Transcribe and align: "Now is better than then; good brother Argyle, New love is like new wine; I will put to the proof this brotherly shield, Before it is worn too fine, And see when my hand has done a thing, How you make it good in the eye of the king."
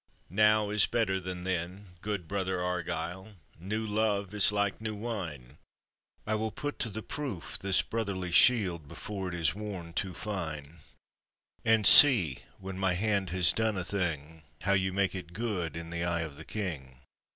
"Now 0.31 0.71
is 0.71 0.87
better 0.87 1.19
than 1.19 1.43
then; 1.43 1.95
good 2.01 2.27
brother 2.27 2.59
Argyle, 2.59 3.35
New 3.59 3.85
love 3.85 4.33
is 4.33 4.51
like 4.51 4.81
new 4.81 4.95
wine; 4.95 5.59
I 6.25 6.33
will 6.33 6.49
put 6.49 6.79
to 6.79 6.89
the 6.89 7.03
proof 7.03 7.59
this 7.59 7.83
brotherly 7.83 8.31
shield, 8.31 8.87
Before 8.87 9.27
it 9.29 9.35
is 9.35 9.53
worn 9.53 9.93
too 9.93 10.15
fine, 10.15 10.79
And 11.63 11.85
see 11.85 12.39
when 12.57 12.79
my 12.79 12.93
hand 12.93 13.29
has 13.29 13.51
done 13.51 13.77
a 13.77 13.83
thing, 13.85 14.41
How 14.61 14.73
you 14.73 14.91
make 14.91 15.13
it 15.13 15.33
good 15.33 15.77
in 15.77 15.91
the 15.91 16.03
eye 16.03 16.21
of 16.21 16.35
the 16.35 16.45
king." 16.45 17.01